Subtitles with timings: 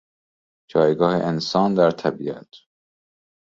[0.69, 2.55] جایگاه انسان در طبیعت